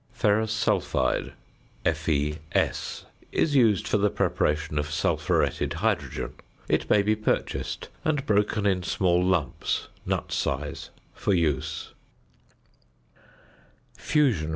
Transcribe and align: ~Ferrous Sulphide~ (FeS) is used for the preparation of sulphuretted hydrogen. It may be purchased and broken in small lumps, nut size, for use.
~Ferrous 0.13 0.51
Sulphide~ 0.51 1.33
(FeS) 1.85 3.05
is 3.31 3.55
used 3.55 3.87
for 3.87 3.97
the 3.99 4.09
preparation 4.09 4.79
of 4.79 4.89
sulphuretted 4.89 5.73
hydrogen. 5.73 6.33
It 6.67 6.89
may 6.89 7.03
be 7.03 7.15
purchased 7.15 7.89
and 8.03 8.25
broken 8.25 8.65
in 8.65 8.81
small 8.81 9.23
lumps, 9.23 9.89
nut 10.03 10.31
size, 10.31 10.89
for 11.13 11.35
use. 11.35 11.93